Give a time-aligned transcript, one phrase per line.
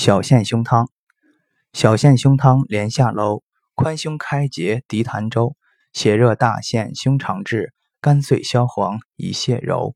[0.00, 0.88] 小陷胸汤，
[1.74, 3.42] 小陷胸汤连下楼，
[3.74, 5.56] 宽胸开结涤痰粥，
[5.92, 9.94] 血热大陷胸肠滞，肝碎消黄，以泻柔。